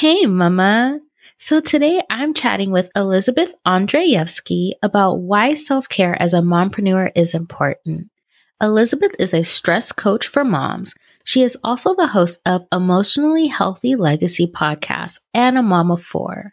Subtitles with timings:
[0.00, 1.00] Hey, Mama.
[1.38, 7.34] So today I'm chatting with Elizabeth Andreyevskiy about why self care as a mompreneur is
[7.34, 8.10] important.
[8.60, 10.94] Elizabeth is a stress coach for moms.
[11.24, 16.52] She is also the host of Emotionally Healthy Legacy podcast and a mom of four.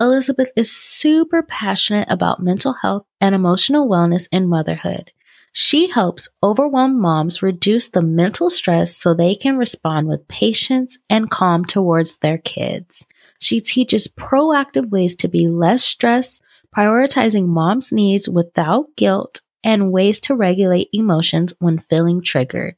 [0.00, 5.10] Elizabeth is super passionate about mental health and emotional wellness in motherhood.
[5.56, 11.30] She helps overwhelmed moms reduce the mental stress so they can respond with patience and
[11.30, 13.06] calm towards their kids.
[13.38, 16.42] She teaches proactive ways to be less stressed,
[16.74, 22.74] prioritizing mom's needs without guilt, and ways to regulate emotions when feeling triggered.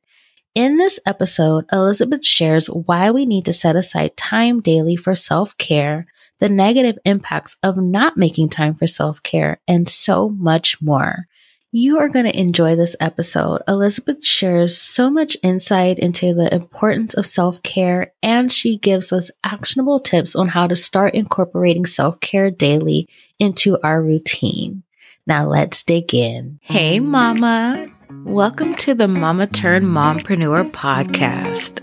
[0.55, 5.57] In this episode, Elizabeth shares why we need to set aside time daily for self
[5.57, 6.07] care,
[6.41, 11.27] the negative impacts of not making time for self care, and so much more.
[11.73, 13.61] You are going to enjoy this episode.
[13.67, 19.33] Elizabeth shares so much insight into the importance of self care, and she gives us
[19.43, 23.09] actionable tips on how to start incorporating self care daily
[23.41, 24.85] into our routine.
[25.27, 26.61] Now let's dig in.
[26.63, 27.89] Hey, Mama.
[28.25, 31.83] Welcome to the Mama Turned Mompreneur podcast.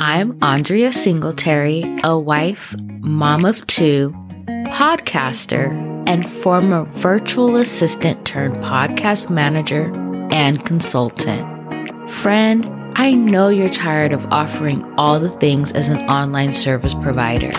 [0.00, 4.10] I'm Andrea Singletary, a wife, mom of two,
[4.66, 9.92] podcaster, and former virtual assistant turned podcast manager
[10.32, 11.48] and consultant.
[12.10, 17.52] Friend, I know you're tired of offering all the things as an online service provider.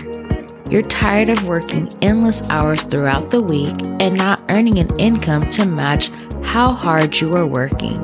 [0.70, 5.66] You're tired of working endless hours throughout the week and not earning an income to
[5.66, 6.10] match
[6.44, 7.98] how hard you are working.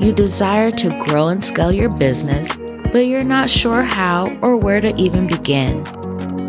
[0.00, 2.56] You desire to grow and scale your business,
[2.92, 5.84] but you're not sure how or where to even begin.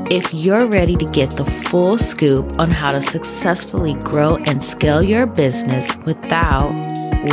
[0.10, 5.04] If you're ready to get the full scoop on how to successfully grow and scale
[5.04, 6.74] your business without,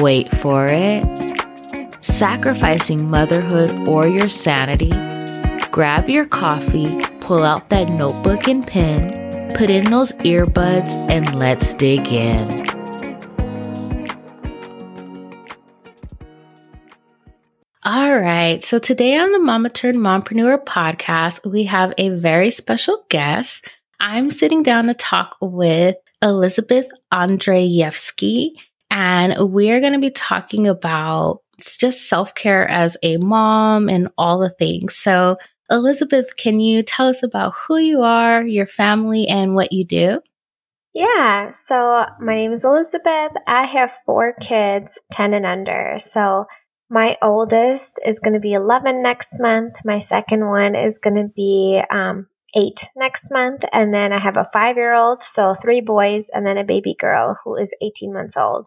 [0.03, 1.03] wait for it,
[2.05, 4.91] sacrificing motherhood or your sanity,
[5.71, 11.73] grab your coffee, pull out that notebook and pen, put in those earbuds, and let's
[11.73, 12.66] dig in.
[18.47, 18.63] Right.
[18.63, 23.67] So today on the Mama Turned Mompreneur podcast, we have a very special guest.
[23.99, 28.51] I'm sitting down to talk with Elizabeth Andreyevskiy,
[28.89, 34.39] and we're going to be talking about just self care as a mom and all
[34.39, 34.95] the things.
[34.95, 39.85] So, Elizabeth, can you tell us about who you are, your family, and what you
[39.85, 40.21] do?
[40.95, 43.33] Yeah, so my name is Elizabeth.
[43.49, 45.97] I have four kids, 10 and under.
[45.99, 46.47] So
[46.89, 49.85] my oldest is going to be 11 next month.
[49.85, 53.65] My second one is going to be um, eight next month.
[53.73, 56.95] And then I have a five year old, so three boys, and then a baby
[56.99, 58.67] girl who is 18 months old.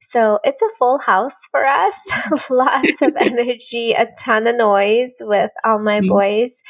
[0.00, 2.08] So it's a full house for us.
[2.50, 6.08] Lots of energy, a ton of noise with all my mm-hmm.
[6.08, 6.62] boys.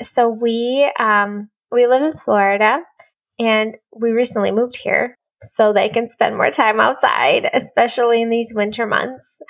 [0.00, 2.80] So we um, we live in Florida,
[3.38, 8.52] and we recently moved here so they can spend more time outside, especially in these
[8.54, 9.40] winter months.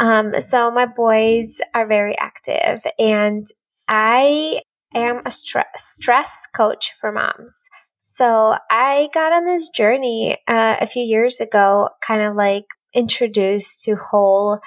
[0.00, 3.44] Um, so my boys are very active and
[3.86, 4.62] I
[4.94, 7.68] am a stress, stress coach for moms.
[8.02, 13.82] So I got on this journey uh, a few years ago, kind of like introduced
[13.82, 14.60] to whole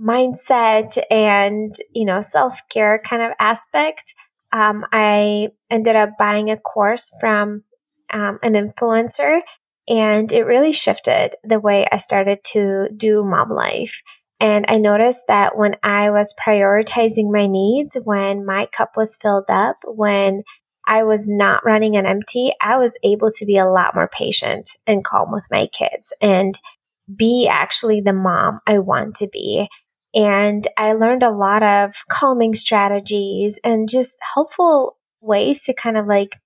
[0.00, 4.14] mindset and, you know, self care kind of aspect.
[4.52, 7.62] Um, I ended up buying a course from
[8.12, 9.42] um, an influencer
[9.88, 14.02] and it really shifted the way I started to do mom life.
[14.40, 19.50] And I noticed that when I was prioritizing my needs, when my cup was filled
[19.50, 20.44] up, when
[20.86, 24.70] I was not running on empty, I was able to be a lot more patient
[24.86, 26.58] and calm with my kids and
[27.14, 29.68] be actually the mom I want to be.
[30.14, 36.06] And I learned a lot of calming strategies and just helpful ways to kind of
[36.06, 36.36] like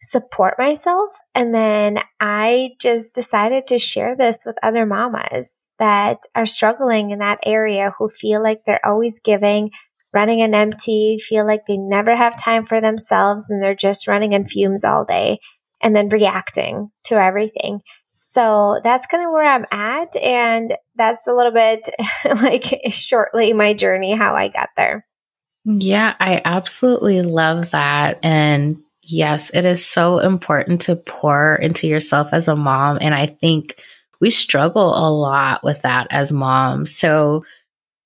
[0.00, 1.10] support myself.
[1.34, 7.18] And then I just decided to share this with other mamas that are struggling in
[7.18, 9.70] that area who feel like they're always giving,
[10.12, 14.32] running an empty, feel like they never have time for themselves and they're just running
[14.32, 15.38] in fumes all day
[15.82, 17.80] and then reacting to everything.
[18.18, 20.14] So that's kind of where I'm at.
[20.16, 21.88] And that's a little bit
[22.42, 25.06] like shortly my journey, how I got there.
[25.64, 28.18] Yeah, I absolutely love that.
[28.22, 28.78] And
[29.10, 32.98] Yes, it is so important to pour into yourself as a mom.
[33.00, 33.82] And I think
[34.20, 36.94] we struggle a lot with that as moms.
[36.94, 37.44] So,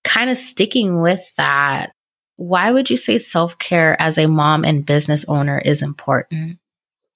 [0.03, 1.93] kind of sticking with that,
[2.37, 6.59] why would you say self care as a mom and business owner is important?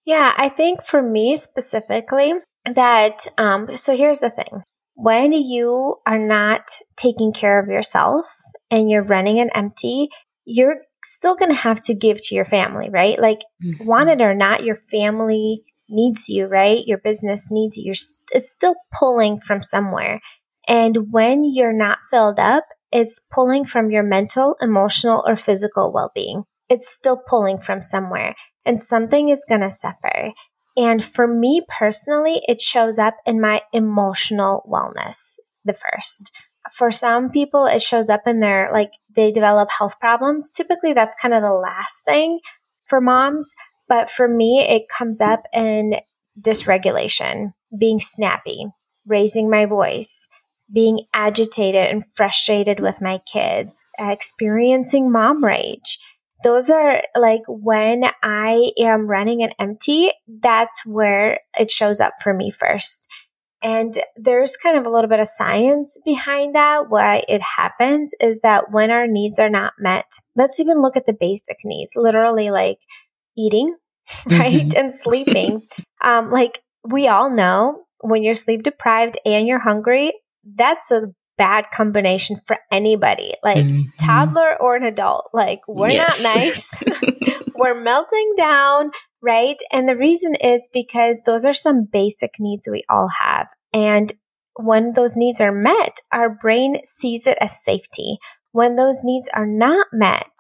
[0.05, 2.35] Yeah, I think for me specifically,
[2.67, 4.63] that, um, so here's the thing
[4.95, 6.63] when you are not
[6.97, 8.27] taking care of yourself
[8.71, 10.09] and you're running an empty,
[10.45, 13.19] you're still going to have to give to your family, right?
[13.19, 13.85] Like, mm-hmm.
[13.85, 16.87] want it or not, your family needs you, right?
[16.87, 17.85] Your business needs you.
[17.87, 17.93] You're,
[18.33, 20.21] it's still pulling from somewhere.
[20.67, 26.11] And when you're not filled up, it's pulling from your mental, emotional, or physical well
[26.15, 26.45] being.
[26.69, 28.35] It's still pulling from somewhere
[28.65, 30.33] and something is going to suffer.
[30.77, 36.31] And for me personally, it shows up in my emotional wellness, the first.
[36.73, 40.51] For some people, it shows up in their, like, they develop health problems.
[40.51, 42.41] Typically, that's kind of the last thing
[42.85, 43.55] for moms.
[43.89, 45.97] But for me, it comes up in
[46.41, 48.67] dysregulation, being snappy,
[49.07, 50.29] raising my voice,
[50.73, 55.99] being agitated and frustrated with my kids, experiencing mom rage.
[56.45, 62.33] Those are like when I am running an empty, that's where it shows up for
[62.33, 63.08] me first.
[63.63, 66.89] And there's kind of a little bit of science behind that.
[66.89, 70.07] Why it happens is that when our needs are not met,
[70.37, 72.79] let's even look at the basic needs, literally like
[73.37, 73.77] eating,
[74.31, 74.67] right?
[74.69, 74.79] Mm-hmm.
[74.79, 75.63] And sleeping.
[76.05, 80.13] um, like we all know when you're sleep deprived and you're hungry,
[80.45, 81.09] that's a
[81.39, 83.83] bad combination for anybody, like mm-hmm.
[83.99, 85.31] toddler or an adult.
[85.33, 86.23] Like we're yes.
[86.23, 86.83] not nice.
[87.55, 88.91] we're melting down,
[89.23, 89.57] right?
[89.73, 93.49] And the reason is because those are some basic needs we all have.
[93.73, 94.13] And
[94.57, 98.19] when those needs are met, our brain sees it as safety.
[98.53, 100.33] When those needs are not met,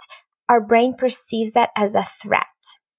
[0.49, 2.47] our brain perceives that as a threat.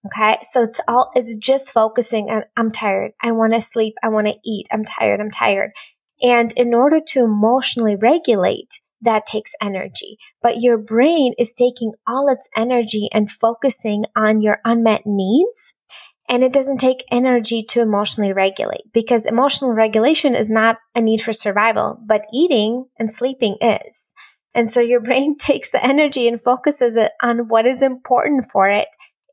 [0.05, 0.37] Okay.
[0.43, 3.11] So it's all, it's just focusing on, I'm tired.
[3.21, 3.95] I want to sleep.
[4.01, 4.67] I want to eat.
[4.71, 5.19] I'm tired.
[5.19, 5.71] I'm tired.
[6.21, 10.17] And in order to emotionally regulate, that takes energy.
[10.41, 15.75] But your brain is taking all its energy and focusing on your unmet needs.
[16.27, 21.21] And it doesn't take energy to emotionally regulate because emotional regulation is not a need
[21.21, 24.13] for survival, but eating and sleeping is.
[24.53, 28.69] And so your brain takes the energy and focuses it on what is important for
[28.69, 28.89] it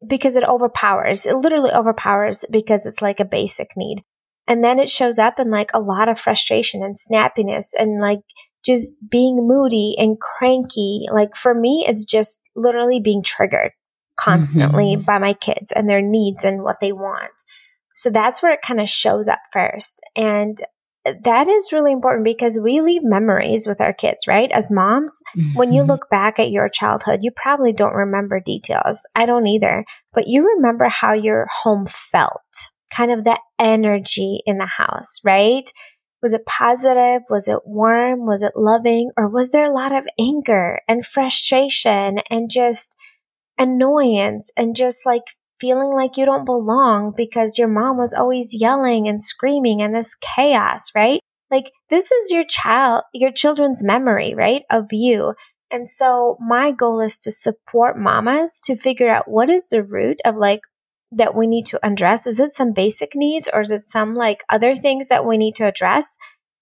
[0.06, 1.26] because it overpowers.
[1.26, 4.02] It literally overpowers because it's like a basic need.
[4.48, 8.20] And then it shows up in like a lot of frustration and snappiness and like
[8.64, 11.06] just being moody and cranky.
[11.12, 13.72] Like for me, it's just literally being triggered
[14.16, 15.02] constantly mm-hmm.
[15.02, 17.32] by my kids and their needs and what they want.
[17.94, 20.00] So that's where it kind of shows up first.
[20.14, 20.58] And
[21.22, 24.50] that is really important because we leave memories with our kids, right?
[24.50, 25.56] As moms, mm-hmm.
[25.56, 25.92] when you mm-hmm.
[25.92, 29.06] look back at your childhood, you probably don't remember details.
[29.14, 34.58] I don't either, but you remember how your home felt kind of the energy in
[34.58, 35.70] the house, right?
[36.22, 37.22] Was it positive?
[37.28, 38.26] Was it warm?
[38.26, 39.10] Was it loving?
[39.16, 42.96] Or was there a lot of anger and frustration and just
[43.58, 45.22] annoyance and just like
[45.60, 50.16] feeling like you don't belong because your mom was always yelling and screaming and this
[50.16, 51.20] chaos, right?
[51.50, 54.62] Like this is your child, your children's memory, right?
[54.70, 55.34] Of you.
[55.70, 60.20] And so my goal is to support mamas to figure out what is the root
[60.24, 60.60] of like
[61.12, 62.26] that we need to address?
[62.26, 65.54] Is it some basic needs or is it some like other things that we need
[65.56, 66.16] to address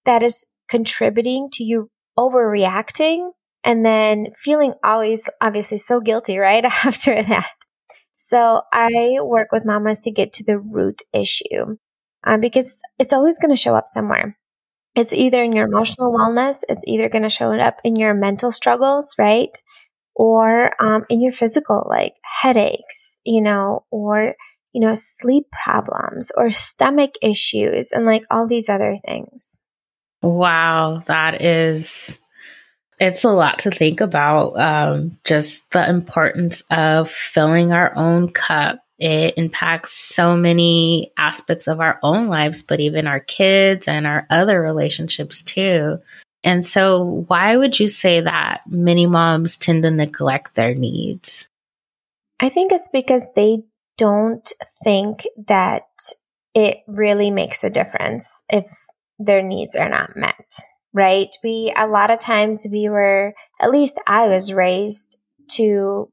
[0.05, 3.31] that is contributing to you overreacting
[3.63, 7.51] and then feeling always obviously so guilty right after that?
[8.17, 11.77] So I work with mamas to get to the root issue
[12.25, 14.39] um, because it's always going to show up somewhere.
[14.95, 18.53] It's either in your emotional wellness, it's either going to show up in your mental
[18.53, 19.51] struggles, right?
[20.15, 24.35] or um, in your physical, like headaches, you know, or,
[24.73, 29.59] you know, sleep problems or stomach issues and like all these other things.
[30.23, 32.19] Wow, that is,
[32.99, 34.59] it's a lot to think about.
[34.59, 38.81] Um, just the importance of filling our own cup.
[38.99, 44.27] It impacts so many aspects of our own lives, but even our kids and our
[44.31, 45.99] other relationships too.
[46.45, 51.49] And so, why would you say that many moms tend to neglect their needs?
[52.45, 53.63] I think it's because they
[53.97, 54.53] don't
[54.85, 55.85] think that
[56.55, 58.67] it really makes a difference if
[59.19, 60.51] their needs are not met,
[60.93, 61.31] right?
[61.43, 63.33] We, a lot of times we were,
[63.63, 65.17] at least I was raised
[65.53, 66.11] to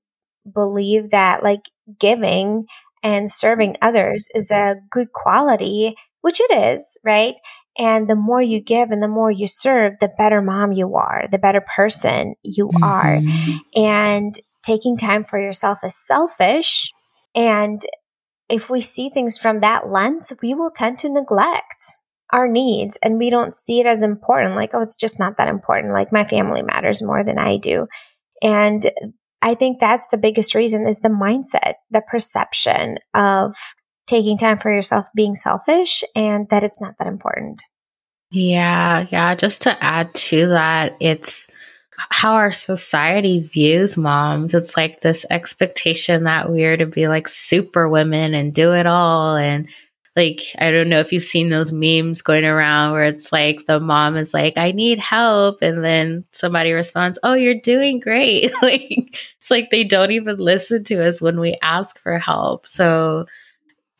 [0.49, 1.65] believe that like
[1.99, 2.65] giving
[3.03, 7.35] and serving others is a good quality, which it is, right?
[7.77, 11.25] And the more you give and the more you serve, the better mom you are,
[11.29, 12.83] the better person you mm-hmm.
[12.83, 13.19] are.
[13.75, 16.91] And taking time for yourself is selfish.
[17.35, 17.81] And
[18.49, 21.83] if we see things from that lens, we will tend to neglect
[22.33, 24.55] our needs and we don't see it as important.
[24.55, 25.93] Like, oh, it's just not that important.
[25.93, 27.87] Like, my family matters more than I do.
[28.41, 28.89] And
[29.41, 33.55] I think that's the biggest reason is the mindset, the perception of
[34.07, 37.63] taking time for yourself being selfish and that it's not that important.
[38.29, 39.35] Yeah, yeah.
[39.35, 41.49] Just to add to that, it's
[42.09, 44.53] how our society views moms.
[44.53, 49.35] It's like this expectation that we're to be like super women and do it all.
[49.35, 49.67] And
[50.15, 53.79] like, I don't know if you've seen those memes going around where it's like the
[53.79, 55.61] mom is like, I need help.
[55.61, 58.51] And then somebody responds, Oh, you're doing great.
[58.61, 62.67] like, it's like they don't even listen to us when we ask for help.
[62.67, 63.25] So,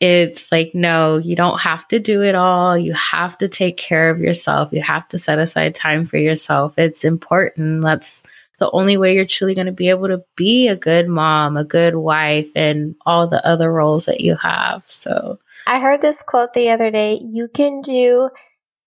[0.02, 2.76] it's like, no, you don't have to do it all.
[2.76, 4.72] You have to take care of yourself.
[4.72, 6.74] You have to set aside time for yourself.
[6.76, 7.82] It's important.
[7.82, 8.24] That's
[8.58, 11.64] the only way you're truly going to be able to be a good mom, a
[11.64, 14.82] good wife, and all the other roles that you have.
[14.88, 18.30] So, I heard this quote the other day you can do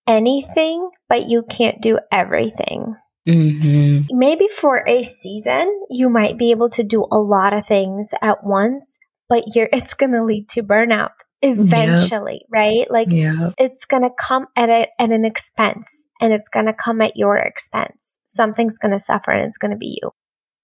[0.06, 2.94] anything, but you can't do everything.
[3.26, 4.18] Mm-hmm.
[4.18, 8.44] Maybe for a season, you might be able to do a lot of things at
[8.44, 11.10] once, but you're it's going to lead to burnout
[11.42, 12.48] eventually, yep.
[12.50, 12.90] right?
[12.90, 13.32] Like yep.
[13.34, 17.00] it's, it's going to come at a, at an expense and it's going to come
[17.00, 18.20] at your expense.
[18.24, 20.12] Something's going to suffer and it's going to be you.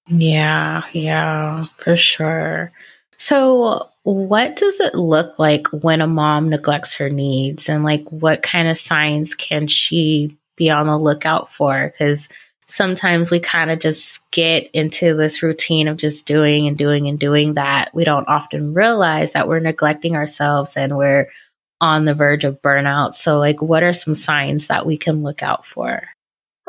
[0.09, 2.73] Yeah, yeah, for sure.
[3.19, 8.42] So, what does it look like when a mom neglects her needs and like what
[8.42, 11.95] kind of signs can she be on the lookout for?
[11.99, 12.28] Cuz
[12.73, 17.19] sometimes we kind of just get into this routine of just doing and doing and
[17.19, 17.95] doing that.
[17.95, 21.29] We don't often realize that we're neglecting ourselves and we're
[21.83, 23.12] on the verge of burnout.
[23.14, 26.02] So, like, what are some signs that we can look out for?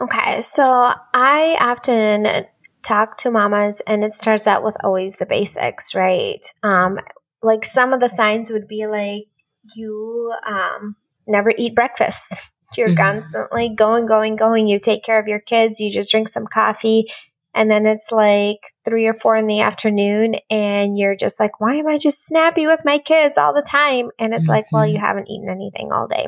[0.01, 2.47] Okay, so I often
[2.81, 6.45] talk to mamas, and it starts out with always the basics, right?
[6.63, 6.99] Um,
[7.41, 9.27] like, some of the signs would be like
[9.75, 12.97] you um, never eat breakfast you're mm-hmm.
[12.97, 14.67] constantly going, going, going.
[14.67, 15.79] You take care of your kids.
[15.79, 17.07] You just drink some coffee.
[17.55, 21.75] And then it's like three or four in the afternoon, and you're just like, why
[21.75, 24.09] am I just snappy with my kids all the time?
[24.17, 24.51] And it's mm-hmm.
[24.51, 25.05] like, well, you mm-hmm.
[25.05, 26.27] haven't eaten anything all day.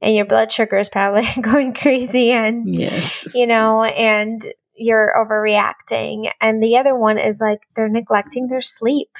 [0.00, 3.26] And your blood sugar is probably going crazy, and, yes.
[3.34, 4.40] you know, and
[4.74, 6.30] you're overreacting.
[6.40, 9.10] And the other one is like they're neglecting their sleep.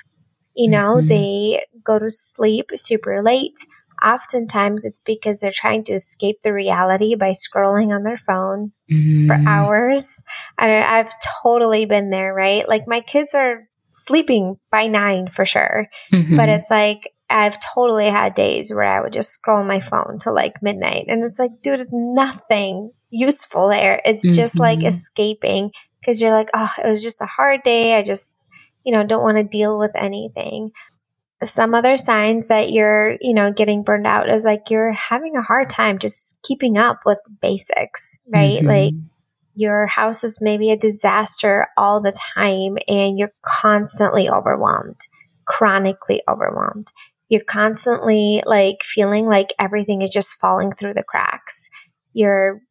[0.54, 1.06] You know, mm-hmm.
[1.06, 3.58] they go to sleep super late
[4.04, 9.26] oftentimes it's because they're trying to escape the reality by scrolling on their phone mm.
[9.26, 10.22] for hours.
[10.58, 11.12] I, I've
[11.42, 12.68] totally been there, right?
[12.68, 16.36] Like my kids are sleeping by nine for sure, mm-hmm.
[16.36, 20.30] but it's like I've totally had days where I would just scroll my phone to
[20.30, 24.00] like midnight, and it's like, dude, it's nothing useful there.
[24.04, 24.36] It's mm-hmm.
[24.36, 24.88] just like mm-hmm.
[24.88, 27.96] escaping because you're like, oh, it was just a hard day.
[27.96, 28.36] I just,
[28.84, 30.70] you know, don't want to deal with anything
[31.44, 35.42] some other signs that you're, you know, getting burned out is like you're having a
[35.42, 38.58] hard time just keeping up with basics, right?
[38.58, 38.68] Mm-hmm.
[38.68, 38.94] Like
[39.54, 45.00] your house is maybe a disaster all the time and you're constantly overwhelmed,
[45.44, 46.92] chronically overwhelmed.
[47.28, 51.68] You're constantly like feeling like everything is just falling through the cracks.
[52.12, 52.62] You're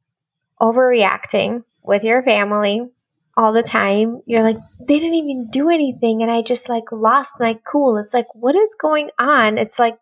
[0.61, 2.89] overreacting with your family,
[3.37, 4.21] all the time.
[4.25, 6.21] You're like, they didn't even do anything.
[6.21, 7.97] And I just like lost my cool.
[7.97, 9.57] It's like, what is going on?
[9.57, 9.97] It's like,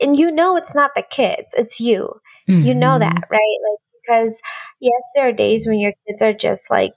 [0.00, 2.20] and you know, it's not the kids, it's you.
[2.48, 2.66] Mm-hmm.
[2.66, 3.00] You know mm-hmm.
[3.00, 3.58] that, right?
[3.70, 4.42] Like, because
[4.80, 6.94] yes, there are days when your kids are just like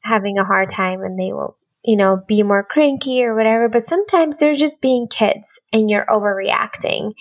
[0.00, 3.68] having a hard time and they will, you know, be more cranky or whatever.
[3.68, 7.12] But sometimes they're just being kids and you're overreacting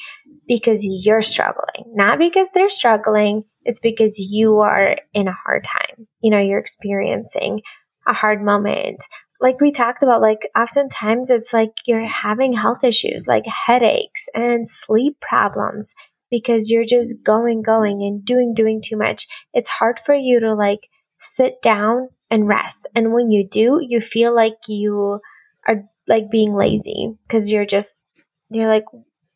[0.48, 3.44] because you're struggling, not because they're struggling.
[3.64, 6.08] It's because you are in a hard time.
[6.22, 7.62] You know, you're experiencing
[8.08, 9.04] a hard moment.
[9.40, 14.68] Like we talked about, like oftentimes it's like you're having health issues like headaches and
[14.68, 15.94] sleep problems
[16.32, 19.28] because you're just going, going and doing, doing too much.
[19.54, 22.88] It's hard for you to like sit down and rest.
[22.96, 25.20] And when you do, you feel like you
[25.68, 28.02] are like being lazy because you're just,
[28.50, 28.86] you're like,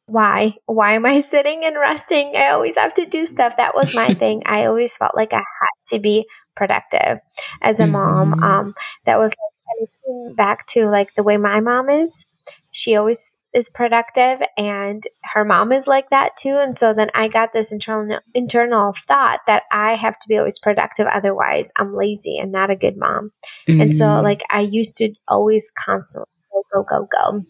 [0.06, 0.56] why?
[0.66, 2.34] Why am I sitting and resting?
[2.36, 3.58] I always have to do stuff.
[3.58, 4.44] That was my thing.
[4.46, 7.20] I always felt like I had to be productive
[7.62, 7.92] as a mm-hmm.
[7.94, 8.44] mom.
[8.44, 8.74] Um,
[9.06, 12.26] that was like, back to like the way my mom is.
[12.72, 15.04] She always is productive and
[15.34, 16.58] her mom is like that too.
[16.58, 20.60] And so then I got this internal, internal thought that I have to be always
[20.60, 21.08] productive.
[21.08, 23.32] Otherwise I'm lazy and not a good mom.
[23.68, 23.82] Mm-hmm.
[23.82, 24.24] And so mm-hmm.
[24.24, 27.44] like I used to always constantly go, go, go, go,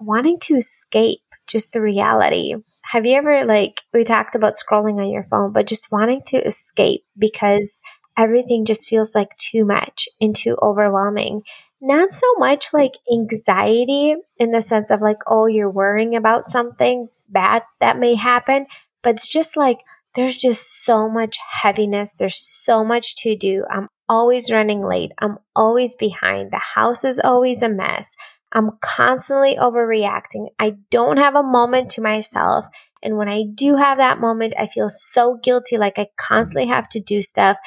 [0.00, 2.54] wanting to escape just the reality.
[2.84, 6.36] Have you ever like, we talked about scrolling on your phone, but just wanting to
[6.36, 7.80] escape because
[8.16, 11.42] everything just feels like too much and too overwhelming.
[11.80, 17.08] Not so much like anxiety in the sense of like, oh, you're worrying about something
[17.28, 18.66] bad that may happen,
[19.02, 19.80] but it's just like,
[20.14, 22.16] there's just so much heaviness.
[22.16, 23.64] There's so much to do.
[23.68, 25.12] I'm always running late.
[25.18, 26.52] I'm always behind.
[26.52, 28.16] The house is always a mess.
[28.52, 30.48] I'm constantly overreacting.
[30.60, 32.66] I don't have a moment to myself.
[33.02, 36.88] And when I do have that moment, I feel so guilty, like I constantly have
[36.90, 37.58] to do stuff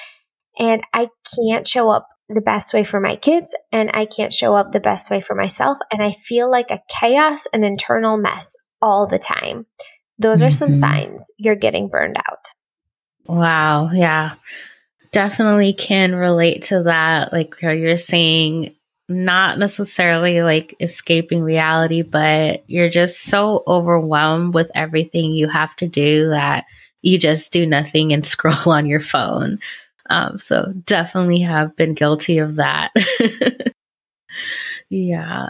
[0.60, 4.56] and I can't show up the best way for my kids and I can't show
[4.56, 5.78] up the best way for myself.
[5.92, 9.66] And I feel like a chaos, an internal mess all the time.
[10.20, 10.80] Those are some mm-hmm.
[10.80, 12.50] signs you're getting burned out.
[13.28, 13.92] Wow.
[13.92, 14.36] Yeah.
[15.12, 17.32] Definitely can relate to that.
[17.32, 18.76] Like how you're saying,
[19.10, 25.88] not necessarily like escaping reality, but you're just so overwhelmed with everything you have to
[25.88, 26.66] do that
[27.02, 29.60] you just do nothing and scroll on your phone.
[30.10, 32.92] Um, so definitely have been guilty of that.
[34.90, 35.50] yeah.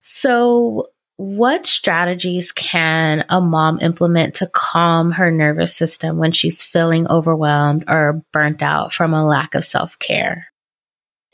[0.00, 7.06] So, what strategies can a mom implement to calm her nervous system when she's feeling
[7.08, 10.46] overwhelmed or burnt out from a lack of self care?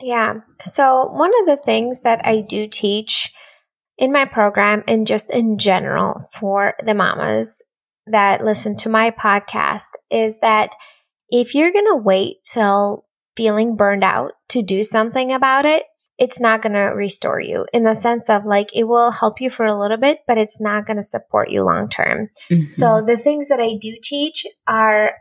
[0.01, 0.41] Yeah.
[0.65, 3.33] So, one of the things that I do teach
[3.97, 7.63] in my program and just in general for the mamas
[8.07, 10.73] that listen to my podcast is that
[11.31, 13.05] if you're going to wait till
[13.37, 15.85] feeling burned out to do something about it,
[16.19, 19.51] it's not going to restore you in the sense of like it will help you
[19.51, 22.29] for a little bit, but it's not going to support you long term.
[22.51, 22.69] Mm-hmm.
[22.69, 25.13] So the things that I do teach are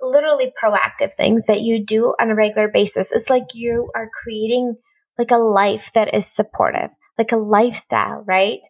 [0.00, 3.12] literally proactive things that you do on a regular basis.
[3.12, 4.76] It's like you are creating
[5.18, 8.60] like a life that is supportive, like a lifestyle, right?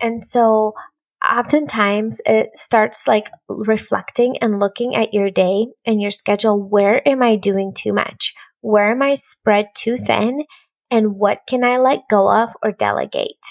[0.00, 0.74] And so
[1.32, 6.60] oftentimes it starts like reflecting and looking at your day and your schedule.
[6.60, 8.34] Where am I doing too much?
[8.60, 10.44] Where am I spread too thin?
[10.90, 13.44] And what can I let go of or delegate?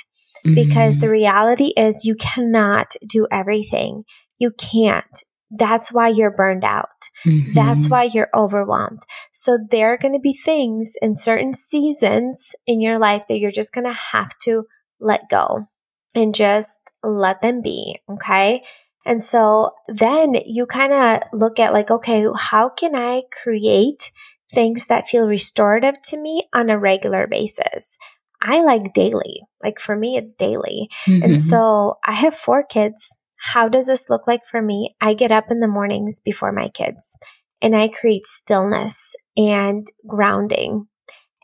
[0.46, 0.56] Mm-hmm.
[0.56, 4.04] Because the reality is you cannot do everything.
[4.38, 5.06] You can't.
[5.52, 6.90] That's why you're burned out.
[7.26, 7.54] Mm-hmm.
[7.54, 9.02] That's why you're overwhelmed.
[9.32, 13.52] So there are going to be things in certain seasons in your life that you're
[13.52, 14.66] just going to have to
[15.00, 15.68] let go
[16.14, 18.00] and just let them be.
[18.10, 18.64] Okay.
[19.06, 24.12] And so then you kind of look at like, okay, how can I create
[24.52, 28.00] things that feel restorative to me on a regular basis?
[28.42, 29.42] I like daily.
[29.64, 30.90] Like for me, it's daily.
[31.06, 31.24] Mm-hmm.
[31.24, 33.20] And so I have four kids.
[33.38, 34.96] How does this look like for me?
[35.00, 37.18] I get up in the mornings before my kids
[37.62, 40.88] and I create stillness and grounding.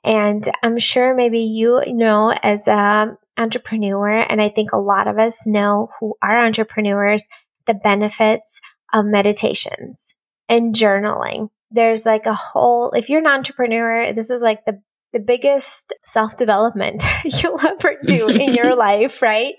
[0.03, 5.17] And I'm sure maybe you know as a entrepreneur, and I think a lot of
[5.17, 7.27] us know who are entrepreneurs,
[7.65, 8.59] the benefits
[8.93, 10.15] of meditations
[10.49, 11.49] and journaling.
[11.69, 14.81] There's like a whole, if you're an entrepreneur, this is like the,
[15.13, 19.55] the biggest self development you'll ever do in your life, right?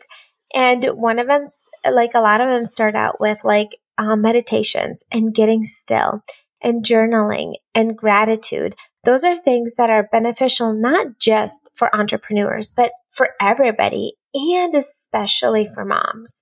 [0.54, 1.44] And one of them,
[1.90, 6.22] like a lot of them start out with like um, meditations and getting still
[6.60, 8.74] and journaling and gratitude.
[9.04, 15.66] Those are things that are beneficial not just for entrepreneurs, but for everybody and especially
[15.66, 16.40] for moms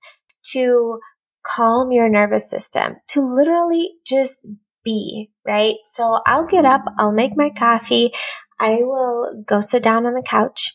[0.52, 1.00] to
[1.42, 4.46] calm your nervous system, to literally just
[4.84, 5.76] be, right?
[5.84, 8.12] So I'll get up, I'll make my coffee,
[8.58, 10.74] I will go sit down on the couch,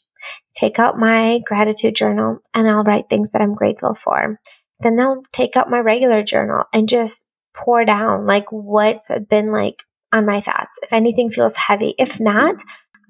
[0.56, 4.39] take out my gratitude journal, and I'll write things that I'm grateful for.
[4.80, 9.84] Then I'll take out my regular journal and just pour down like what's been like
[10.12, 10.80] on my thoughts.
[10.82, 12.62] If anything feels heavy, if not,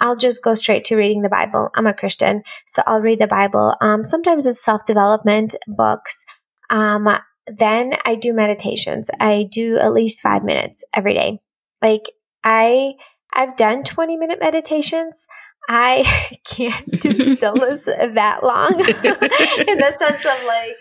[0.01, 1.69] I'll just go straight to reading the Bible.
[1.75, 3.75] I'm a Christian, so I'll read the Bible.
[3.81, 6.25] Um, sometimes it's self development books.
[6.69, 7.07] Um,
[7.47, 9.09] then I do meditations.
[9.19, 11.39] I do at least five minutes every day.
[11.81, 12.11] Like
[12.43, 12.95] I,
[13.33, 15.27] I've done 20 minute meditations.
[15.67, 20.75] I can't do stillness that long in the sense of like,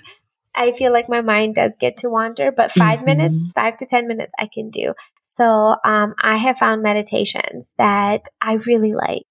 [0.55, 3.07] I feel like my mind does get to wander, but 5 mm-hmm.
[3.07, 4.95] minutes, five to 10 minutes I can do.
[5.23, 9.25] So, um, I have found meditations that I really like.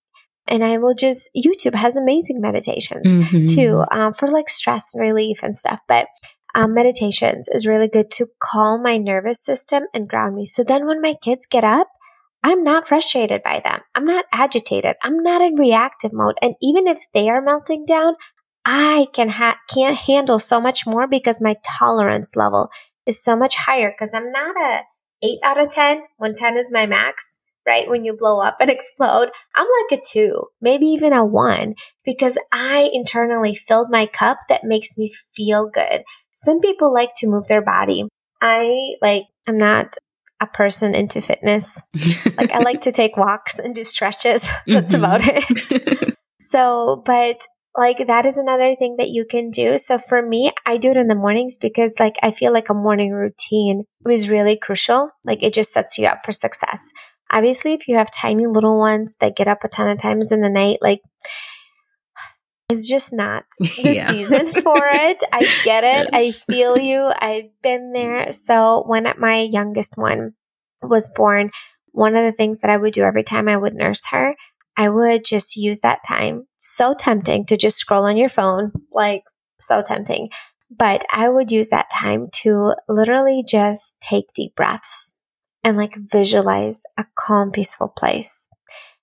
[0.46, 3.46] And I will just, YouTube has amazing meditations mm-hmm.
[3.46, 5.80] too, um, for like stress relief and stuff.
[5.88, 6.08] But,
[6.56, 10.46] um, meditations is really good to calm my nervous system and ground me.
[10.46, 11.88] So then when my kids get up,
[12.44, 13.80] I'm not frustrated by them.
[13.96, 14.98] I'm not agitated.
[15.02, 16.36] I'm not in reactive mode.
[16.42, 18.16] And even if they are melting down,
[18.66, 22.70] I can ha- can't handle so much more because my tolerance level
[23.06, 24.82] is so much higher because I'm not a
[25.24, 27.90] 8 out of 10 when 10 is my max, right?
[27.90, 32.38] When you blow up and explode, I'm like a 2, maybe even a 1 because
[32.52, 36.04] I internally filled my cup that makes me feel good.
[36.36, 38.08] Some people like to move their body.
[38.42, 39.96] I like I'm not
[40.42, 41.82] a person into fitness.
[42.38, 44.50] like I like to take walks and do stretches.
[44.68, 45.04] That's mm-hmm.
[45.04, 46.18] about it.
[46.42, 47.42] so, but
[47.76, 49.78] like that is another thing that you can do.
[49.78, 52.74] So for me, I do it in the mornings because like I feel like a
[52.74, 55.10] morning routine is really crucial.
[55.26, 56.92] Like it just sets you up for success.
[57.32, 60.42] Obviously, if you have tiny little ones that get up a ton of times in
[60.42, 61.02] the night, like
[62.70, 64.08] it's just not the yeah.
[64.08, 65.24] season for it.
[65.32, 66.10] I get it.
[66.14, 66.46] Yes.
[66.48, 67.12] I feel you.
[67.20, 68.32] I've been there.
[68.32, 70.34] So when my youngest one
[70.82, 71.50] was born,
[71.92, 74.36] one of the things that I would do every time I would nurse her
[74.78, 76.48] I would just use that time.
[76.58, 79.24] So tempting to just scroll on your phone, like
[79.60, 80.30] so tempting.
[80.76, 85.20] But I would use that time to literally just take deep breaths
[85.64, 88.50] and like visualize a calm, peaceful place.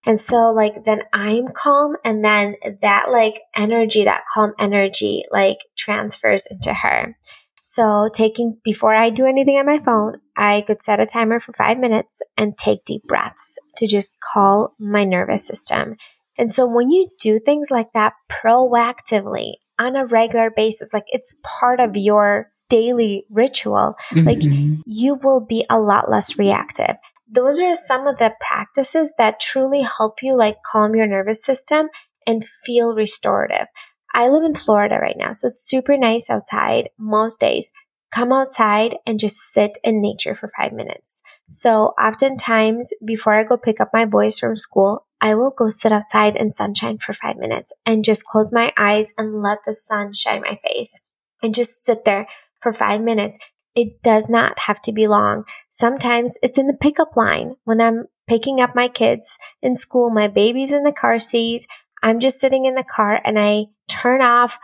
[0.06, 5.58] And so like then I'm calm and then that like energy, that calm energy like
[5.76, 7.16] transfers into her.
[7.62, 11.52] So taking before I do anything on my phone, I could set a timer for
[11.52, 15.96] five minutes and take deep breaths to just call my nervous system.
[16.38, 21.38] And so when you do things like that proactively on a regular basis, like it's
[21.44, 24.26] part of your daily ritual, mm-hmm.
[24.26, 24.40] like
[24.86, 26.96] you will be a lot less reactive.
[27.28, 31.90] Those are some of the practices that truly help you like calm your nervous system
[32.26, 33.66] and feel restorative.
[34.14, 37.72] I live in Florida right now, so it's super nice outside most days.
[38.12, 41.22] Come outside and just sit in nature for five minutes.
[41.48, 45.92] So oftentimes before I go pick up my boys from school, I will go sit
[45.92, 50.12] outside in sunshine for five minutes and just close my eyes and let the sun
[50.12, 51.02] shine my face
[51.42, 52.26] and just sit there
[52.60, 53.38] for five minutes.
[53.74, 55.44] It does not have to be long.
[55.70, 60.26] Sometimes it's in the pickup line when I'm picking up my kids in school, my
[60.26, 61.66] baby's in the car seat.
[62.02, 64.58] I'm just sitting in the car and I turn off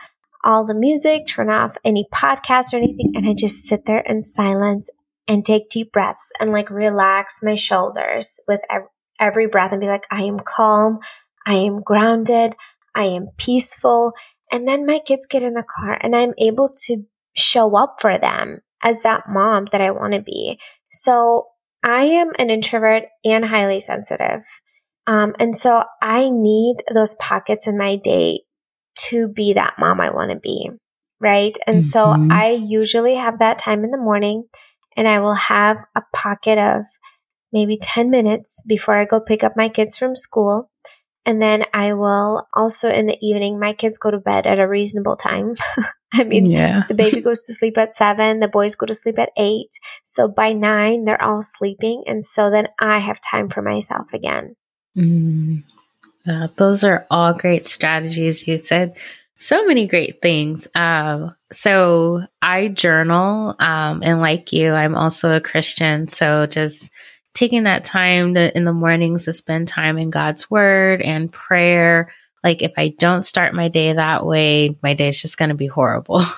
[0.47, 4.21] all the music, turn off any podcast or anything, and I just sit there in
[4.21, 4.89] silence
[5.27, 8.61] and take deep breaths and like relax my shoulders with
[9.19, 10.99] every breath and be like, I am calm.
[11.45, 12.55] I am grounded.
[12.95, 14.13] I am peaceful.
[14.49, 17.03] And then my kids get in the car and I'm able to
[17.35, 20.59] show up for them as that mom that I want to be.
[20.89, 21.47] So
[21.83, 24.43] I am an introvert and highly sensitive.
[25.07, 28.41] Um, and so I need those pockets in my day
[29.09, 30.69] to be that mom I want to be.
[31.19, 31.57] Right.
[31.65, 32.29] And mm-hmm.
[32.29, 34.45] so I usually have that time in the morning
[34.95, 36.85] and I will have a pocket of
[37.51, 40.69] maybe 10 minutes before I go pick up my kids from school.
[41.25, 44.67] And then I will also in the evening, my kids go to bed at a
[44.67, 45.55] reasonable time.
[46.13, 46.83] I mean, yeah.
[46.87, 49.69] the baby goes to sleep at seven, the boys go to sleep at eight.
[50.05, 52.03] So by nine, they're all sleeping.
[52.07, 54.55] And so then I have time for myself again.
[54.97, 55.63] Mm.
[56.27, 58.45] Yeah, those are all great strategies.
[58.45, 58.97] You said
[59.37, 60.67] so many great things.
[60.75, 66.09] Um, so I journal, um, and like you, I'm also a Christian.
[66.09, 66.91] So just
[67.33, 72.11] taking that time to, in the mornings to spend time in God's word and prayer.
[72.43, 75.55] Like if I don't start my day that way, my day is just going to
[75.55, 76.23] be horrible.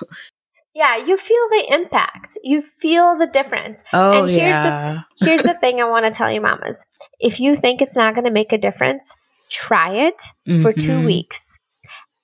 [0.72, 2.38] Yeah, you feel the impact.
[2.44, 3.82] You feel the difference.
[3.92, 5.02] Oh, and here's yeah.
[5.18, 6.86] the here's the thing I want to tell you, mamas.
[7.18, 9.16] If you think it's not going to make a difference,
[9.50, 10.62] try it mm-hmm.
[10.62, 11.06] for two mm-hmm.
[11.06, 11.58] weeks,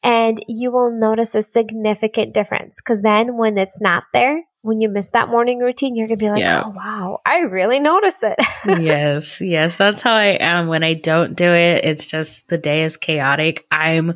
[0.02, 2.80] and you will notice a significant difference.
[2.80, 6.30] Because then, when it's not there, when you miss that morning routine, you're gonna be
[6.30, 6.62] like, yeah.
[6.64, 8.36] "Oh wow, I really notice it."
[8.80, 10.68] yes, yes, that's how I am.
[10.68, 13.66] When I don't do it, it's just the day is chaotic.
[13.70, 14.14] I'm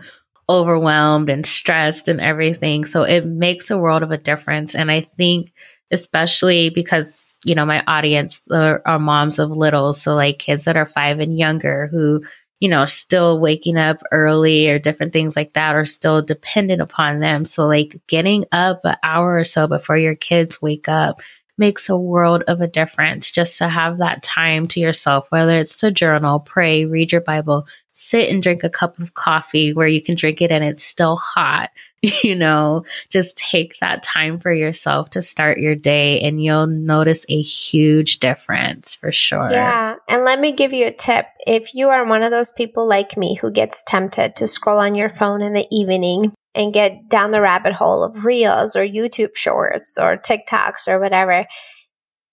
[0.51, 2.85] overwhelmed and stressed and everything.
[2.85, 4.75] So it makes a world of a difference.
[4.75, 5.53] And I think,
[5.93, 10.03] especially because, you know, my audience are, are moms of littles.
[10.03, 12.25] So like kids that are five and younger who,
[12.61, 17.19] you know, still waking up early or different things like that are still dependent upon
[17.19, 17.47] them.
[17.47, 21.23] So like getting up an hour or so before your kids wake up
[21.57, 25.79] makes a world of a difference just to have that time to yourself, whether it's
[25.79, 30.03] to journal, pray, read your Bible, sit and drink a cup of coffee where you
[30.03, 31.71] can drink it and it's still hot.
[32.23, 37.27] You know, just take that time for yourself to start your day and you'll notice
[37.29, 39.49] a huge difference for sure.
[39.51, 39.90] Yeah.
[40.11, 41.27] And let me give you a tip.
[41.47, 44.97] If you are one of those people like me who gets tempted to scroll on
[44.97, 49.37] your phone in the evening and get down the rabbit hole of reels or YouTube
[49.37, 51.47] shorts or TikToks or whatever,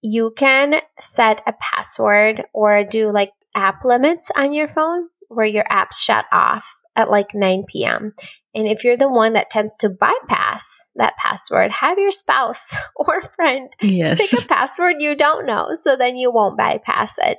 [0.01, 5.65] you can set a password or do like app limits on your phone where your
[5.65, 8.13] apps shut off at like 9 p.m.
[8.53, 13.21] And if you're the one that tends to bypass that password, have your spouse or
[13.21, 14.19] friend yes.
[14.19, 17.37] pick a password you don't know so then you won't bypass it.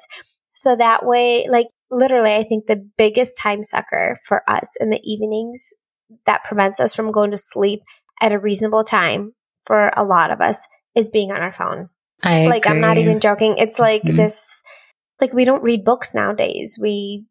[0.52, 5.00] So that way, like literally, I think the biggest time sucker for us in the
[5.04, 5.74] evenings
[6.24, 7.80] that prevents us from going to sleep
[8.20, 9.34] at a reasonable time
[9.66, 11.90] for a lot of us is being on our phone.
[12.22, 12.76] I like agree.
[12.76, 13.56] I'm not even joking.
[13.58, 14.16] It's like mm-hmm.
[14.16, 14.62] this
[15.20, 16.78] like we don't read books nowadays.
[16.80, 17.24] We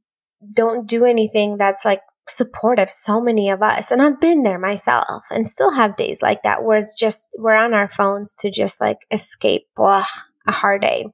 [0.55, 5.25] don't do anything that's like supportive so many of us and i've been there myself
[5.31, 8.81] and still have days like that where it's just we're on our phones to just
[8.81, 9.67] like escape
[10.47, 11.05] a hard day.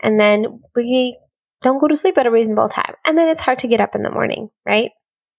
[0.00, 1.18] And then we
[1.60, 2.94] don't go to sleep at a reasonable time.
[3.06, 4.92] And then it's hard to get up in the morning right?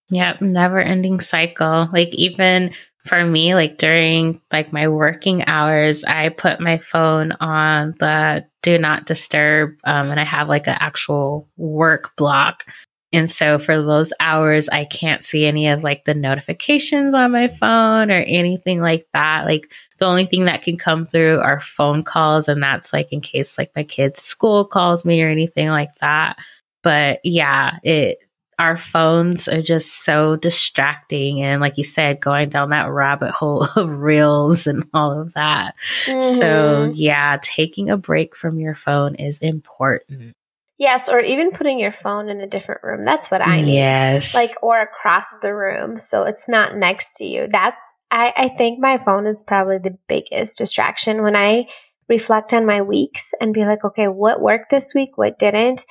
[0.09, 1.87] Yep, never ending cycle.
[1.93, 2.73] Like even
[3.05, 8.77] for me, like during like my working hours, I put my phone on the do
[8.77, 12.65] not disturb, um, and I have like an actual work block
[13.11, 17.47] And so for those hours, I can't see any of like the notifications on my
[17.47, 19.45] phone or anything like that.
[19.45, 22.47] Like the only thing that can come through are phone calls.
[22.47, 26.37] And that's like in case like my kid's school calls me or anything like that.
[26.83, 28.19] But yeah, it,
[28.59, 31.41] our phones are just so distracting.
[31.41, 35.73] And like you said, going down that rabbit hole of reels and all of that.
[36.05, 36.37] Mm-hmm.
[36.37, 40.35] So yeah, taking a break from your phone is important.
[40.79, 43.03] Yes, or even putting your phone in a different room.
[43.03, 43.73] That's what I need.
[43.73, 44.33] Yes.
[44.33, 45.99] Like, or across the room.
[45.99, 47.47] So it's not next to you.
[47.51, 47.75] That's,
[48.09, 51.67] I, I think my phone is probably the biggest distraction when I
[52.07, 55.17] reflect on my weeks and be like, okay, what worked this week?
[55.17, 55.83] What didn't?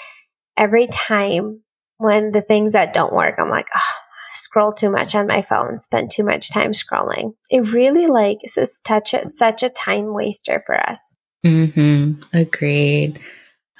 [0.57, 1.61] Every time
[1.99, 3.93] when the things that don't work, I'm like, oh,
[4.33, 7.35] scroll too much on my phone, spend too much time scrolling.
[7.51, 11.15] It really like is such a, such a time waster for us.
[11.45, 12.23] Mm-hmm.
[12.33, 13.21] Agreed.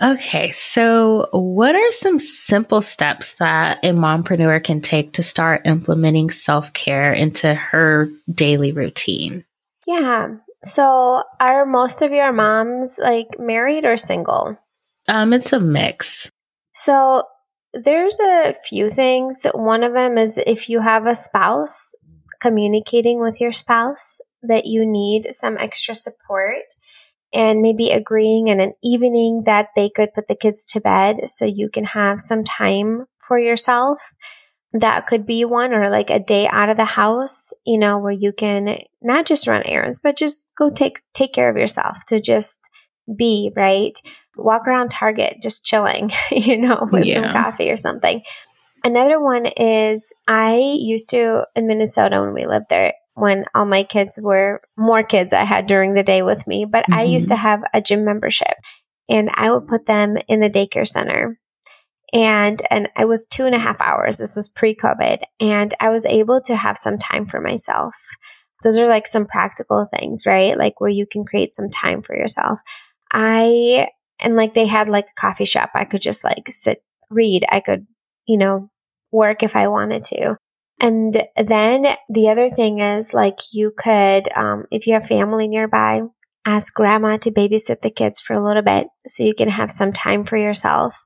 [0.01, 6.31] Okay, so what are some simple steps that a mompreneur can take to start implementing
[6.31, 9.45] self care into her daily routine?
[9.87, 10.37] Yeah.
[10.63, 14.57] So, are most of your moms like married or single?
[15.09, 16.31] Um, it's a mix.
[16.75, 17.25] So,
[17.73, 19.47] there's a few things.
[19.53, 21.95] One of them is if you have a spouse,
[22.41, 26.63] communicating with your spouse that you need some extra support
[27.33, 31.45] and maybe agreeing in an evening that they could put the kids to bed so
[31.45, 34.15] you can have some time for yourself.
[34.73, 38.13] That could be one or like a day out of the house, you know, where
[38.13, 42.21] you can not just run errands, but just go take take care of yourself to
[42.21, 42.69] just
[43.17, 43.99] be, right?
[44.37, 47.23] Walk around Target just chilling, you know, with yeah.
[47.23, 48.23] some coffee or something.
[48.85, 53.83] Another one is I used to in Minnesota when we lived there, when all my
[53.83, 57.01] kids were more kids I had during the day with me, but mm-hmm.
[57.01, 57.43] I used to mm-hmm.
[57.43, 58.55] have a gym membership
[59.09, 61.39] and I would put them in the daycare center.
[62.13, 64.17] And and I was two and a half hours.
[64.17, 65.23] This was pre-COVID.
[65.41, 67.95] And I was able to have some time for myself.
[68.63, 70.57] Those are like some practical things, right?
[70.57, 72.61] Like where you can create some time for yourself.
[73.13, 73.89] I
[74.21, 75.71] and like they had like a coffee shop.
[75.75, 77.45] I could just like sit, read.
[77.51, 77.87] I could,
[78.27, 78.71] you know,
[79.13, 80.37] work if I wanted to.
[80.81, 86.03] And then the other thing is like you could, um, if you have family nearby,
[86.47, 89.93] ask grandma to babysit the kids for a little bit so you can have some
[89.93, 91.05] time for yourself.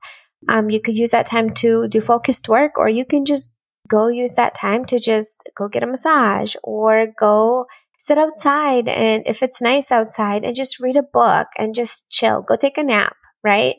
[0.48, 3.56] Um, you could use that time to do focused work, or you can just
[3.88, 7.66] go use that time to just go get a massage or go
[7.98, 8.88] sit outside.
[8.88, 12.76] And if it's nice outside, and just read a book and just chill, go take
[12.76, 13.76] a nap, right?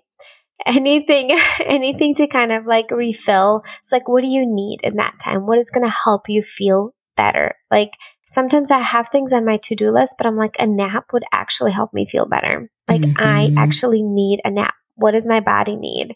[0.66, 1.32] Anything
[1.66, 3.64] anything to kind of like refill.
[3.80, 5.46] It's like what do you need in that time?
[5.46, 7.56] What is going to help you feel better?
[7.70, 7.92] Like
[8.26, 11.72] sometimes i have things on my to-do list but i'm like a nap would actually
[11.72, 12.70] help me feel better.
[12.88, 13.18] Like mm-hmm.
[13.18, 14.74] i actually need a nap.
[14.96, 16.16] What does my body need?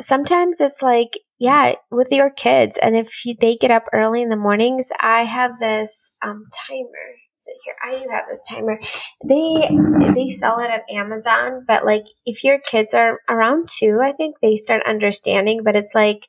[0.00, 4.28] Sometimes it's like yeah with your kids and if you, they get up early in
[4.28, 7.14] the mornings i have this um, timer
[7.64, 7.74] here.
[7.82, 8.80] I do have this timer.
[9.24, 9.68] They
[10.14, 14.36] they sell it at Amazon, but like if your kids are around two, I think
[14.40, 15.62] they start understanding.
[15.64, 16.26] But it's like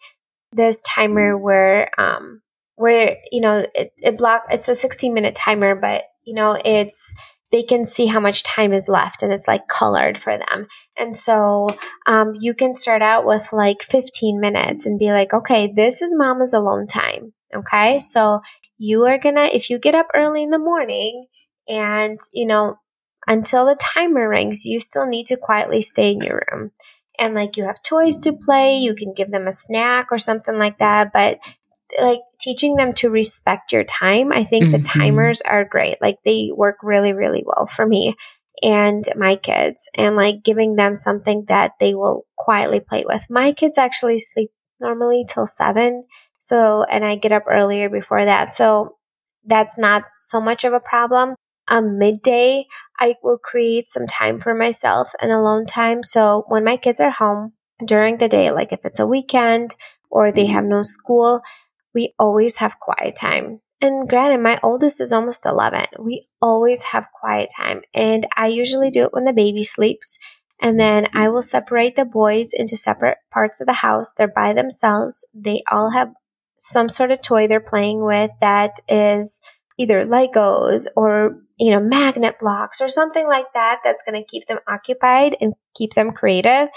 [0.51, 2.41] this timer where um
[2.75, 7.15] where you know it, it block it's a 16 minute timer, but you know it's
[7.51, 10.67] they can see how much time is left and it's like colored for them.
[10.95, 15.71] And so um, you can start out with like 15 minutes and be like, okay,
[15.73, 17.33] this is mama's alone time.
[17.55, 17.97] Okay.
[17.97, 18.41] So
[18.79, 21.27] you are gonna, if you get up early in the morning
[21.67, 22.77] and, you know,
[23.27, 26.71] until the timer rings, you still need to quietly stay in your room.
[27.19, 30.57] And like you have toys to play, you can give them a snack or something
[30.57, 31.11] like that.
[31.13, 31.39] But
[32.01, 34.71] like teaching them to respect your time, I think mm-hmm.
[34.71, 35.97] the timers are great.
[36.01, 38.15] Like they work really, really well for me
[38.63, 43.25] and my kids and like giving them something that they will quietly play with.
[43.29, 46.03] My kids actually sleep normally till seven
[46.49, 48.49] so, and I get up earlier before that.
[48.49, 48.95] So
[49.45, 51.35] that's not so much of a problem.
[51.67, 52.65] Um, midday,
[52.99, 56.01] I will create some time for myself and alone time.
[56.01, 57.53] So when my kids are home
[57.85, 59.75] during the day, like if it's a weekend
[60.09, 61.41] or they have no school,
[61.93, 63.61] we always have quiet time.
[63.79, 65.85] And granted, my oldest is almost 11.
[65.99, 67.83] We always have quiet time.
[67.93, 70.17] And I usually do it when the baby sleeps.
[70.59, 74.13] And then I will separate the boys into separate parts of the house.
[74.13, 75.27] They're by themselves.
[75.31, 76.09] They all have
[76.59, 79.41] some sort of toy they're playing with that is
[79.77, 84.45] either Legos or, you know, magnet blocks or something like that that's going to keep
[84.45, 86.67] them occupied and keep them creative,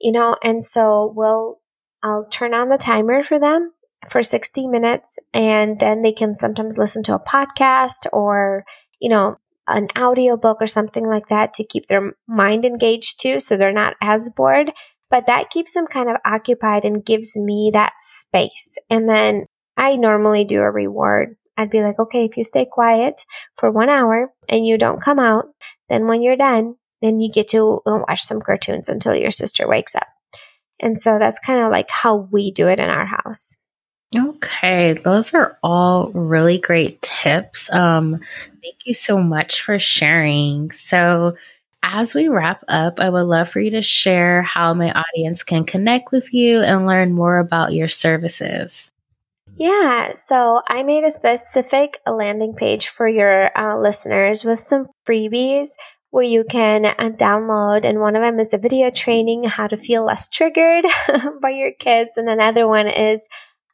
[0.00, 1.60] you know, and so we'll,
[2.02, 3.72] I'll turn on the timer for them
[4.08, 8.64] for 60 minutes and then they can sometimes listen to a podcast or,
[9.00, 9.36] you know,
[9.68, 13.94] an audiobook or something like that to keep their mind engaged too so they're not
[14.00, 14.72] as bored
[15.10, 18.78] but that keeps them kind of occupied and gives me that space.
[18.88, 19.46] And then
[19.76, 21.36] I normally do a reward.
[21.56, 23.22] I'd be like, okay, if you stay quiet
[23.56, 25.46] for one hour and you don't come out,
[25.88, 29.94] then when you're done, then you get to watch some cartoons until your sister wakes
[29.94, 30.06] up.
[30.78, 33.58] And so that's kind of like how we do it in our house.
[34.16, 37.72] Okay, those are all really great tips.
[37.72, 38.20] Um,
[38.62, 40.72] thank you so much for sharing.
[40.72, 41.36] So,
[41.82, 45.64] as we wrap up, I would love for you to share how my audience can
[45.64, 48.92] connect with you and learn more about your services.
[49.56, 55.70] Yeah, so I made a specific landing page for your uh, listeners with some freebies
[56.10, 57.84] where you can uh, download.
[57.84, 60.84] And one of them is a video training how to feel less triggered
[61.42, 62.16] by your kids.
[62.16, 63.28] And another one is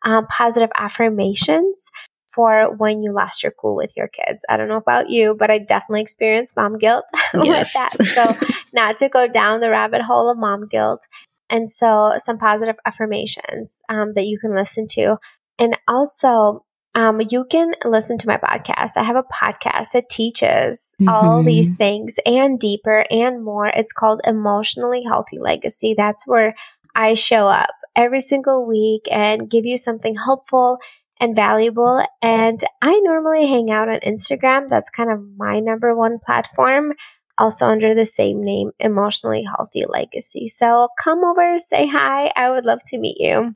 [0.05, 1.91] um, positive affirmations
[2.37, 4.45] for when you lost your cool with your kids.
[4.49, 7.99] I don't know about you, but I definitely experienced mom guilt yes.
[7.99, 8.07] with that.
[8.17, 11.09] So, not to go down the rabbit hole of mom guilt.
[11.49, 15.17] And so, some positive affirmations um, that you can listen to.
[15.59, 18.97] And also, um, you can listen to my podcast.
[18.97, 21.09] I have a podcast that teaches mm-hmm.
[21.09, 23.69] all these things and deeper and more.
[23.69, 25.95] It's called Emotionally Healthy Legacy.
[25.97, 26.55] That's where
[26.95, 30.79] I show up every single week and give you something helpful
[31.21, 32.05] and valuable.
[32.23, 34.69] And I normally hang out on Instagram.
[34.69, 36.93] That's kind of my number one platform.
[37.39, 40.49] Also under the same name, Emotionally Healthy Legacy.
[40.49, 42.33] So come over, say hi.
[42.35, 43.53] I would love to meet you.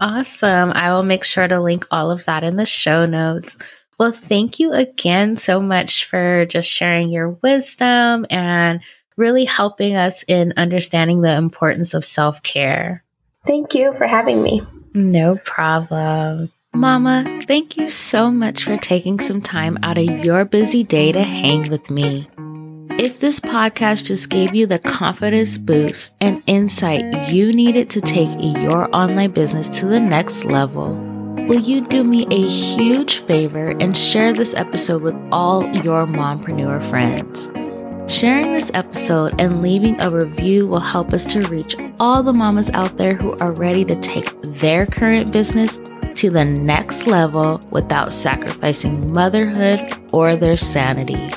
[0.00, 0.72] Awesome.
[0.72, 3.56] I will make sure to link all of that in the show notes.
[3.98, 8.80] Well, thank you again so much for just sharing your wisdom and
[9.16, 13.04] really helping us in understanding the importance of self care.
[13.46, 14.60] Thank you for having me.
[14.92, 16.52] No problem.
[16.76, 21.22] Mama, thank you so much for taking some time out of your busy day to
[21.22, 22.28] hang with me.
[22.90, 28.28] If this podcast just gave you the confidence boost and insight you needed to take
[28.60, 30.94] your online business to the next level,
[31.48, 36.84] will you do me a huge favor and share this episode with all your mompreneur
[36.90, 37.48] friends?
[38.06, 42.70] Sharing this episode and leaving a review will help us to reach all the mamas
[42.72, 45.78] out there who are ready to take their current business
[46.16, 51.28] to the next level without sacrificing motherhood or their sanity.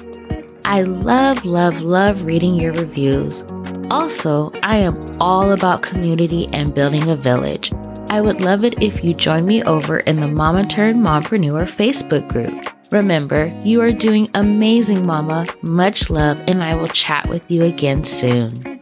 [0.65, 3.43] I love, love, love reading your reviews.
[3.91, 7.71] Also, I am all about community and building a village.
[8.09, 12.27] I would love it if you join me over in the Mama Turned Mompreneur Facebook
[12.27, 12.65] group.
[12.91, 15.45] Remember, you are doing amazing, Mama.
[15.61, 18.78] Much love, and I will chat with you again soon.